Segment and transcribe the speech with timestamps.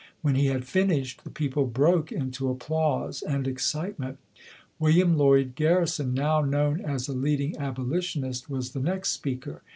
[0.23, 4.17] When he had finished, the people broke into applause and ex citement.
[4.79, 9.61] William Lloyd Garrison, now known as a leading abolitionist, was the next speaker.